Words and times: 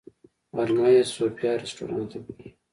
غرمه 0.55 0.87
یې 0.95 1.03
صوفیا 1.13 1.51
رسټورانټ 1.61 2.07
ته 2.11 2.17
بوتلو. 2.23 2.49